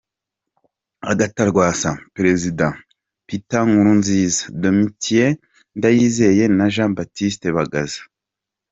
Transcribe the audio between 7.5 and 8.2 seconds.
Bagaza